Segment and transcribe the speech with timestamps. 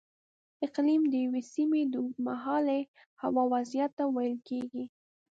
[0.65, 2.81] اقلیم د یوې سیمې د اوږدمهالې
[3.21, 4.85] هوا وضعیت ته ویل کېږي.